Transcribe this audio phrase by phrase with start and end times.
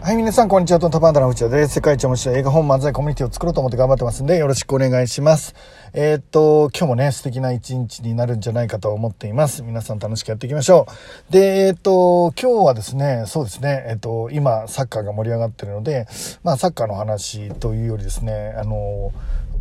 [0.00, 0.78] はい、皆さん、こんにちは。
[0.78, 1.74] トンタパンダの内田です。
[1.74, 5.56] 世界一面白い映画本漫才コミュニティを作ろうと思って頑張ってますんで、よろしくお願いします。
[5.92, 9.62] えー、っと、今日もね、素敵な一日になるんじゃないかと思っています。
[9.62, 10.86] 皆さん楽しくやっていきましょ
[11.28, 11.32] う。
[11.32, 16.06] で、えー、っと、今日はですね、そうですね、えー、っと、今、サッカーが盛り上がってるので、
[16.44, 19.10] まあ、サッカーの話というよりですね、あの、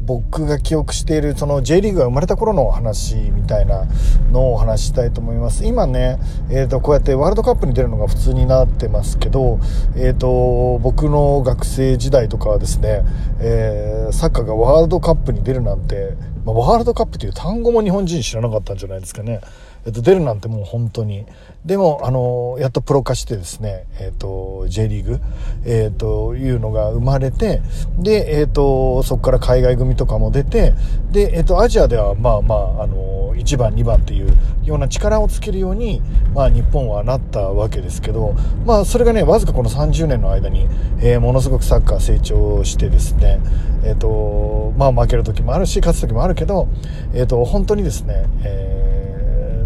[0.01, 3.85] 僕が記憶しているその J リーグが生まれた頃の話みたいな
[4.31, 5.65] のをお話したいと思います。
[5.65, 6.17] 今ね、
[6.49, 9.59] えー、とこうやってワールドカップに出るのが普通になってますけど、
[9.95, 13.03] えー、と僕の学生時代とかはですね、
[13.39, 16.13] えー、サッカーがワールドカップに出るなんて、
[16.47, 19.41] まあ、ワールドカップという単語も日本人知らなかったんじゃないですかね。
[19.85, 21.25] えっと、出るなんてもう本当に。
[21.65, 25.19] でも、あの、やっとプロ化してですね、えっと、J リーグ、
[25.65, 27.61] えっと、いうのが生まれて、
[27.99, 30.73] で、えっと、そこから海外組とかも出て、
[31.11, 32.95] で、えっと、アジアでは、まあまあ、あの、
[33.37, 36.01] 1番、2番っていうような力をつけるように、
[36.33, 40.67] まあ、日本はなったわけですけど、まあ、それがね、わずかこの30年の間に、
[40.99, 43.39] えー、ものすごくサッカー成長してですね、
[43.83, 46.67] えっと、まあ、負ける時もあるし、勝つ時もあるけど、
[47.13, 48.87] えっと、本当にですね、えー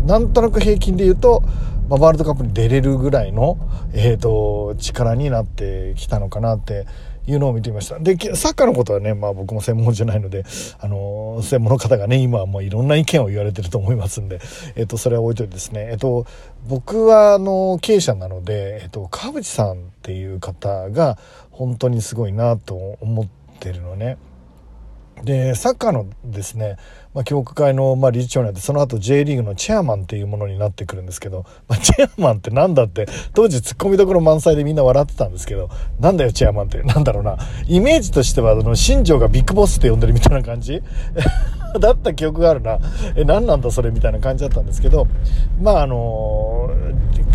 [0.06, 1.44] なんとなく平均で言うと、
[1.90, 3.58] ま、ワールドカップに出れるぐらいの、
[3.94, 6.88] えーと、力になってきたのかなって
[7.28, 8.00] いうのを見てみました。
[8.00, 10.44] で、サッカーのことはね、まあ僕も専門じゃないので、
[10.80, 14.40] あのー、専門の方がね、今はもういろんな意見を言われてると思いますんで、
[14.76, 16.26] えっ、と、それは置いといてですね、えっ、と、
[16.68, 21.18] 僕は、あの、経営者なので、えっ、と、川淵さんっていう方が、
[21.52, 23.28] 本当にすごいなと思っ
[23.60, 24.18] てるのね。
[25.24, 26.78] でサッカーのですね、
[27.14, 36.82] まあ、教区会の、まあ、理事長になってその後 J リーグのチェアマンっていうものになってくるんですけど、まあ、チェアマンって何だって当時ツッコミどころ満載でみんな笑ってたんですけどなんだよチェアマンって。
[36.82, 37.38] なんだろうな。
[37.68, 40.82] イメージとしてはあの新庄がビッグボスって呼んでるみたいな感じ？
[41.80, 42.80] だった記憶があるな。
[43.16, 45.08] え何なんだそれみたいな感じだったんですけど
[45.62, 46.70] まああの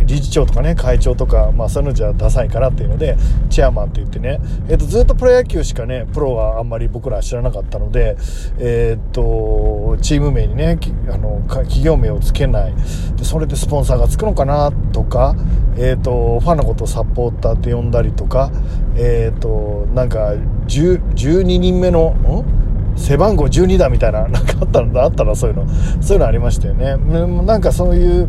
[0.05, 3.17] 理事長とかね会長とか、まあ、そういうのじゃダサいからっていうので
[3.51, 8.17] チェアマンって言ってね、えーと、ずっとプロ野球しかねプロはあんまり僕ら知らなかったので、
[8.59, 10.79] えーと、チーム名にね
[11.11, 12.74] あの企業名をつけない。
[13.17, 15.35] でそれでスポンサーがつくのかなとか、
[15.77, 18.51] えーと、ファンのことをサポーターって呼んだりとか、
[18.97, 20.35] えー、となんか
[20.68, 22.66] 12人目のん
[22.96, 25.67] 背番号12だみたいな、 なんかあったのあったらそういうの、
[26.01, 26.96] そういうのありましたよね。
[27.45, 28.29] なんかそういう、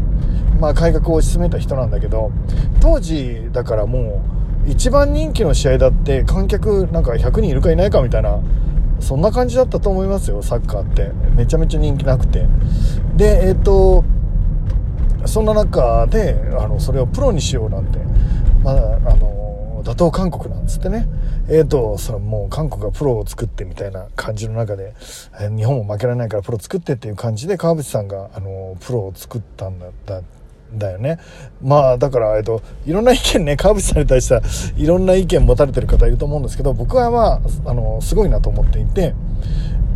[0.60, 2.32] まあ、改革を推し進めた人なんだけど
[2.80, 4.22] 当時だからも
[4.66, 8.40] う一番人気の試合だって観客なんか100人いるかいないかみたいな
[9.00, 11.12] そんな感じだったと思いますよサッカーって。
[11.36, 12.48] めちゃめちゃ人気なくて。
[13.16, 14.04] でえっ、ー、と
[15.26, 18.00] そんな中であのそれをプロにしようなんて、
[18.64, 18.76] まあ、
[19.12, 21.08] あの打倒韓国なんつってね。
[21.50, 24.94] えーと、それもう韓国がプロを作ってみたいな感じの中で、
[25.40, 30.22] え、日本も負けられないからプロ作ってっていう感じで川淵さんがあのプロを作ったんだだ
[30.74, 31.18] だよね。
[31.62, 34.42] まあ、だから、えっと、いろんな意見ね、川淵さんに対しては、
[34.76, 39.14] いろんな意見持たれてる方いると思うんですけど、僕はまあ、あの、すごいなと思っていて、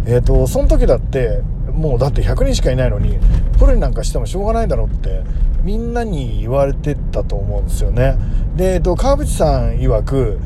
[0.06, 1.42] えっと、その時だって、
[1.74, 3.18] もうだって100人しかいないのに、
[3.60, 5.24] プロになんかしてもしょうがないだろうって、
[5.64, 8.16] みんなに言われてたと思うんですよね。
[8.56, 10.40] で、えっと、川淵さん曰く、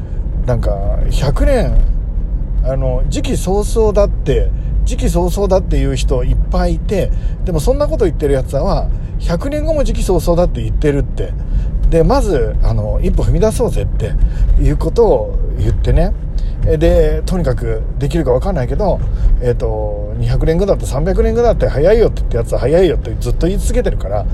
[0.46, 1.74] なんか、100年、
[2.64, 4.50] あの、時期早々だって、
[4.86, 7.12] 時期早々だっていう人いっぱいいて、
[7.44, 8.90] でもそんなこと言ってるやつは、
[9.20, 11.34] 100年後も時期早々だって言ってるって。
[11.90, 14.14] で、まず、あの、一歩踏み出そうぜって
[14.62, 16.14] いうことを言ってね。
[16.66, 19.00] で、とにかくできるか分かんないけど、
[19.42, 24.30] えっ、ー、と、200年後だって300年後だって早いよって言ったやつは早いよってずっと言い続けてるから、だか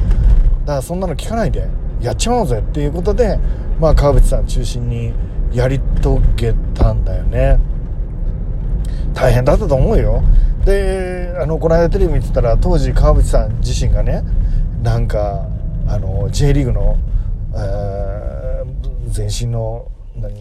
[0.66, 1.68] らそんなの聞かないで
[2.02, 3.38] やっちまおうぜっていうことで、
[3.80, 5.14] まあ、川淵さん中心に
[5.54, 7.60] やり遂げたんだよね。
[9.14, 10.24] 大変だったと思うよ。
[10.66, 14.24] で、あの、この間テレビ見てたら、当時川淵さん自身がね、
[14.82, 15.48] なんか
[15.88, 16.98] あの J リーグの、
[17.56, 19.88] えー、前身の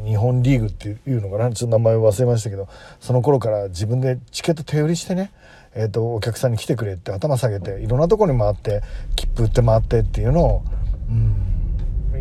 [0.04, 2.68] 日本リーグっていうのかなちょっと名前忘れましたけど
[3.00, 5.30] その頃から自分でチケット手売りしてね、
[5.74, 8.82] えーと、お客さんに来てくれって頭下げていろんなとこに回って
[9.14, 10.62] 切符売って回ってっていうのを、
[11.08, 11.34] うん、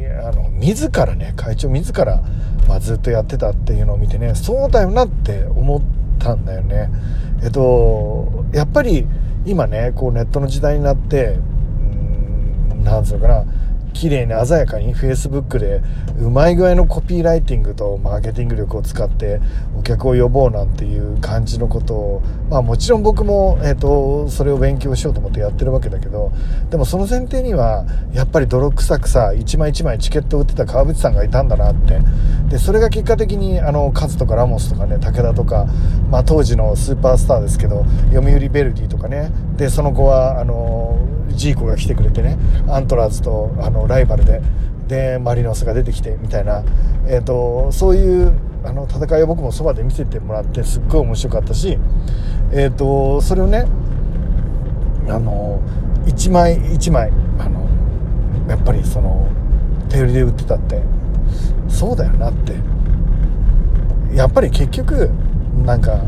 [0.07, 2.21] あの自らね会長自ら、
[2.67, 5.81] まあ、ずっとやってたっていうのを見てねそうだよなって思っ
[6.19, 6.89] たんだよね。
[7.43, 9.07] えっとやっぱり
[9.45, 11.37] 今ねこうネットの時代になって
[12.71, 13.45] うんなんつうのかな
[13.93, 15.81] 綺麗に鮮やかに Facebook で
[16.19, 19.39] うまい具合のコピーライティングとマーケティング力を使って
[19.77, 26.31] お客を呼ぼうなんていう感じのことをまあもちろん僕も、えーと、それを勉強しようと思ってやってるわけだけど
[26.69, 31.99] でもその前提にはやっぱり泥臭くさ一枚一枚チケットを売ってた川淵さんがいたんだなって。
[32.49, 35.67] でそれが結果的にあのカズとかラモスとかね武田とか、
[36.09, 39.31] まあ、当時のスーパースターですけど読売ベルディとかね。
[39.55, 40.88] でその後はあの
[41.39, 42.37] ジーコが来てくれてね
[42.67, 44.41] アントラーズとあのライバルで
[44.87, 46.63] でマリノスが出てきてみたいな、
[47.07, 48.33] えーと、そういう
[48.63, 51.77] あの戦いを僕もそばで見せてもらってすっごい面白かったし、
[52.51, 53.67] えーと、それをね
[55.07, 55.61] あの
[56.07, 57.67] 1枚1枚あの
[58.49, 59.27] やっぱりその
[59.89, 60.81] 手売りで売ってたって
[61.67, 62.79] そうだよなって。
[64.13, 65.11] やっぱり結局
[65.65, 66.01] なんか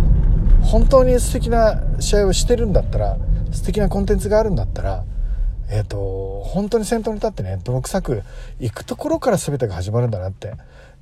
[0.61, 3.17] 本当に素敵な試合をしてるんだったら
[3.51, 5.03] 素敵なコンテンツがあるんだったら
[5.71, 8.23] えっ、ー、と本当に先頭に立ってね泥臭く
[8.59, 10.53] 行くところから全てが始まるんだなって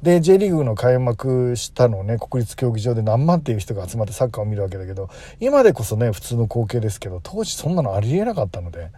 [0.03, 8.91] で J リーグの開幕したのをね国立競技場で何万っていう人が集まってサッカーを見るわけだけど今でこそね普通の光景ですけど当時そんなのありえなかったので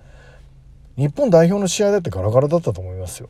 [0.97, 3.29] 日本代表の試合だってガラガラだったと思いますよ。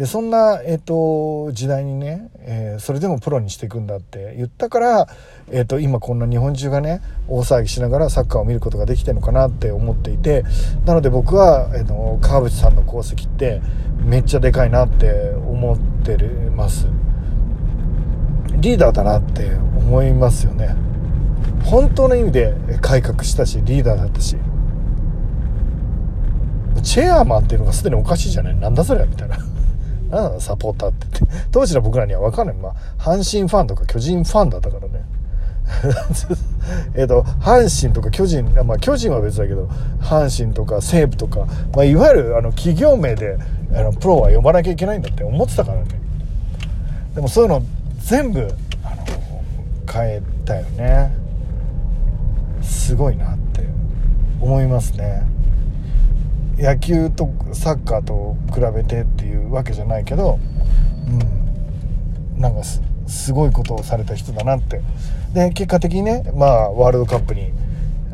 [0.00, 5.08] でそんな、えーと、時代にね、えー、それでもプロにしていくんだって言ったから、
[5.50, 10.42] えーと、今こんな日本中がね大騒ぎしながらサッカーを見ることができてるのかなって思っていて
[10.86, 13.60] なので僕は、えーと、川淵さんの功績って
[14.02, 16.16] めっちゃでかいなって思って
[16.56, 16.86] ます。
[18.52, 20.74] リーダーだなって思いますよね。
[21.66, 24.38] 本当の意味で改革したしリーダーだったし。
[26.82, 28.56] チェアマンっていうのがすでにおかしいじゃない？
[28.56, 29.04] なんだそれ？
[29.06, 29.36] みたいな。
[30.10, 31.06] 何なのサポーターって。
[31.06, 32.56] っ て当時の僕らには分かんない。
[32.56, 35.04] まあ阪神ファンとか巨人ファンだったからね。
[36.96, 39.68] えっと阪神とか巨人まあ巨人は別だけど
[40.00, 43.38] 阪神とか西武とか、まあ、いわゆるあの企業名で
[43.72, 45.84] あのプロは呼ばなきゃいけないんだって思ってたからね。
[47.14, 47.62] でもそういうの
[48.00, 48.52] 全部
[48.82, 49.04] あの
[49.90, 51.12] 変えたよね。
[52.62, 53.64] すごいなって
[54.40, 55.22] 思いますね。
[56.60, 60.38] 野球とサッカーと比べてっていうわけじゃないけど、
[62.36, 64.82] うん、なんかすごいことをされた人だなって。
[65.32, 67.52] で結果的にねまあワールドカップに、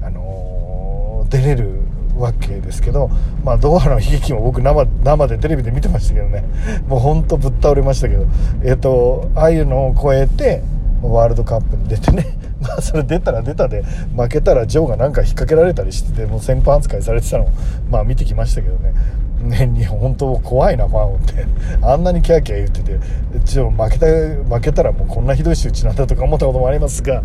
[0.02, 1.80] あのー、出れる
[2.16, 3.10] わけですけど
[3.42, 6.44] まあドーハの悲劇も僕生生でテレビで見てましたけどね。
[6.86, 8.26] もうほんとぶっ倒れましたけど。
[8.62, 10.62] えっ、ー、とああいうのを超えて
[11.02, 12.35] ワールドカップに出てね。
[12.66, 13.84] ま あそれ出たら出たで
[14.16, 17.48] 負けたらジョーがなんか引っ掛けられたりしててもう先輩扱いされてたのを
[17.90, 18.94] まあ見てきましたけどね。
[19.36, 21.46] ね本当怖いなファンをって。
[21.82, 22.98] あんなにキャーキャー言ってて。
[23.44, 27.22] ジョー負けた負けたらもうこんなひどい仕打ちなんだとか思ったこともありますが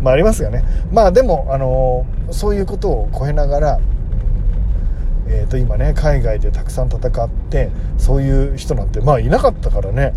[0.00, 0.64] まあありますがね。
[0.90, 3.80] まあでもあのそういうことを超えながら
[5.30, 10.14] えー、と今ね海外でたくさん戦ってそういう人なんてまあいなかったからね。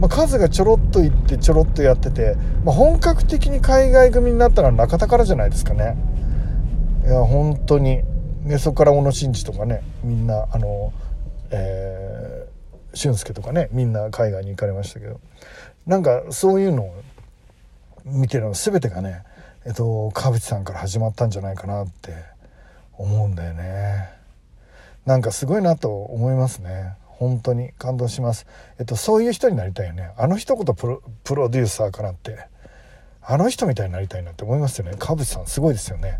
[0.00, 5.96] まあ、数がちょろっといってちょろっとやってて、まあ、本格的に海外組になったのは中田からじゃないですかね。
[7.04, 8.02] いや本当に。
[8.44, 10.94] でそこから小野伸二とかねみんなあの
[11.50, 15.20] えー、俊介とかねみんな海外に行かれましたけど。
[15.86, 16.94] なんかそういうのを
[18.04, 19.24] 見てるの全てがね
[19.66, 22.14] えっと川淵さんから始まったんじゃないかなって
[22.96, 24.08] 思うんだよね。
[25.04, 26.94] なんかすごいなと思いますね。
[27.20, 28.46] 本当に感動します。
[28.78, 30.10] えっと、そういう人になりたいよね。
[30.16, 32.48] あの一言プロプロデューサーかなって。
[33.22, 34.94] あの人みたいになりたいなって思いますよね。
[34.98, 36.18] 川淵さんすごいですよね。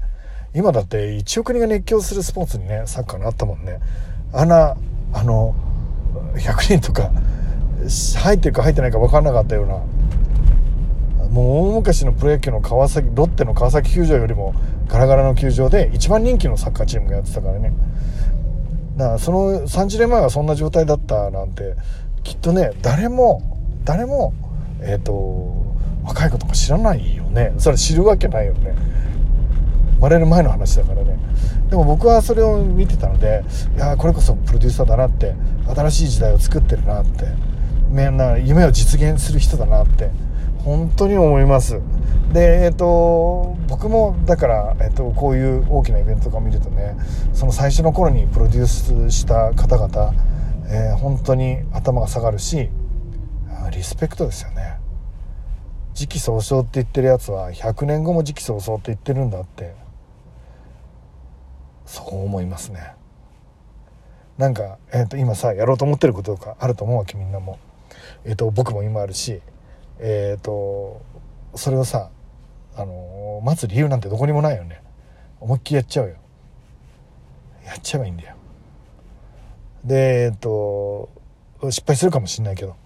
[0.54, 3.80] 今だって1億人が熱狂するスポーツにね、サッカーになったもんね。
[4.32, 4.76] あんな、
[5.12, 5.54] あの、
[6.34, 7.10] 100人とか、
[8.22, 14.54] 入ってるか入ってないか分かんなかったような、もう大昔のプロ野球の川崎、ロッテの川崎球場よりも
[14.88, 17.72] ガラガラの球場で一番人気のサッカーチームがやってたからね。
[19.00, 21.74] だからその30年前はそんな状態だったなんて
[22.22, 23.42] きっとね誰も
[23.84, 24.34] 誰も
[24.82, 25.70] えっ、ー、と
[26.04, 27.52] 若い子とか知らないよね。
[27.58, 28.74] それ知るわけないよね。
[29.96, 31.18] 生まれる前の話だからね。
[31.68, 33.44] でも僕はそれを見てたので
[33.76, 35.34] いやこれこそプロデューサーだなって
[35.68, 37.26] 新しい時代を作ってるなって
[37.88, 40.10] みんな夢を実現する人だなって
[40.64, 41.80] 本当に思います。
[42.32, 46.96] でえっ、ー、と僕もだから、え、ー、と、こういう大きなイベントとか見るとね
[47.32, 50.14] その最初の頃にプロデュースした方々、
[50.66, 52.68] えー、本当に頭が下がるし
[53.72, 54.78] リスペクトですよね。
[55.94, 59.74] 時期尚早って言ってるやつは100年後も時期尚早って言ってるんだって
[61.84, 62.94] そう思いますね。
[64.38, 67.58] なんか、えー、と今さやろうと思ってることとかあると思うわけみんなも、
[68.24, 69.42] えー、と僕も今あるし
[70.00, 71.02] えっ、ー、と
[71.54, 72.10] それをさ
[72.74, 74.82] あの待つ理由なんてどこにもないよね。
[75.40, 76.16] 思いっきりやっちゃうよ。
[77.64, 78.36] やっちゃえばいいんだよ。
[79.84, 81.10] でえっ、ー、と
[81.70, 82.76] 失敗するかもしんないけど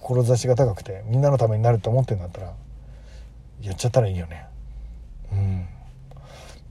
[0.00, 2.54] 志が高くてみんなのためになると思ってんだったら
[3.62, 4.46] やっちゃったらいいよね。
[5.32, 5.66] うん。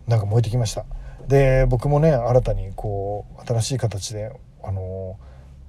[0.08, 0.86] なんか燃えてきました。
[1.28, 4.32] で僕もね新たにこう新しい形で
[4.64, 5.18] あの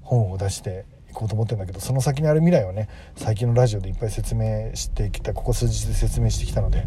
[0.03, 6.87] 本を出してこうと思ってるんだけどその先にある未来をね最近のラジオでいっぱい説明してきたここ数日で説明してきたので、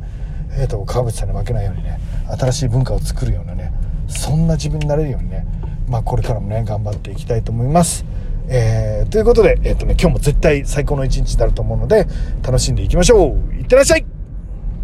[0.52, 2.00] えーと、川淵さんに負けないようにね
[2.38, 3.72] 新しい文化を作るようなね
[4.08, 5.46] そんな自分になれるようにね
[5.88, 8.06] まあ、これからもね、頑張っていきたいと思います。
[8.50, 12.08] えー、ということで、えっ、ー、とね、今日も絶対最高の一日になると思うので、
[12.44, 14.17] 楽しんでいきましょういってらっしゃい